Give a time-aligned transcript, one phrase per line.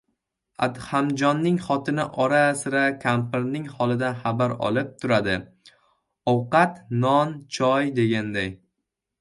[0.67, 5.39] Adhamjonning xotini ora-sira kampirning holidan xabar olib turadi,
[6.35, 8.53] ovqat, non-choy deganday.